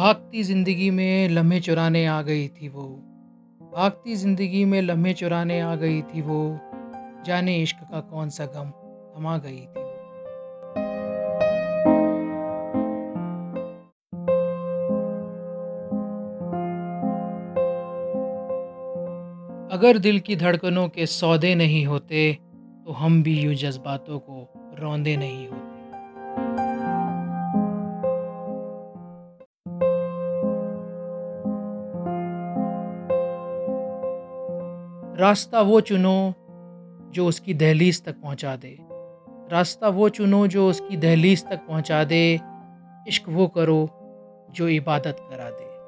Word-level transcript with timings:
भागती 0.00 0.42
ज़िंदगी 0.42 0.90
में 0.90 1.28
लम्हे 1.28 1.58
चुराने 1.60 2.04
आ 2.06 2.20
गई 2.22 2.46
थी 2.48 2.68
वो। 2.68 2.82
भागती 3.72 4.14
ज़िंदगी 4.16 4.64
में 4.64 4.80
लम्हे 4.82 5.12
चुराने 5.14 5.58
आ 5.60 5.74
गई 5.76 6.00
थी 6.02 6.20
वो। 6.20 6.38
जाने 7.26 7.56
इश्क 7.62 7.80
का 7.90 8.00
कौन 8.10 8.28
सा 8.28 8.44
गम 8.54 8.70
थमा 9.10 9.36
गई 9.38 9.60
थी 9.60 9.82
अगर 19.70 19.98
दिल 19.98 20.18
की 20.20 20.36
धड़कनों 20.36 20.88
के 20.88 21.06
सौदे 21.08 21.54
नहीं 21.54 21.84
होते 21.86 22.32
तो 22.86 22.92
हम 22.92 23.22
भी 23.22 23.40
यूँ 23.40 23.54
जज्बातों 23.56 24.18
को 24.20 24.48
रौंदे 24.80 25.16
नहीं 25.16 25.46
होते। 25.48 25.79
रास्ता 35.20 35.60
वो 35.60 35.80
चुनो 35.80 36.34
जो 37.10 37.26
उसकी 37.26 37.54
दहलीज 37.54 38.04
तक 38.04 38.12
पहुँचा 38.12 38.56
दे। 38.56 38.78
रास्ता 39.52 39.88
वो 39.88 40.08
चुनो 40.08 40.46
जो 40.46 40.68
उसकी 40.68 40.96
दहलीज 40.96 41.44
तक 41.44 41.56
पहुँचा 41.56 42.04
दे। 42.04 42.40
इश्क 43.08 43.28
वो 43.28 43.46
करो 43.48 43.90
जो 44.50 44.68
इबादत 44.68 45.16
करा 45.20 45.50
दे। 45.50 45.79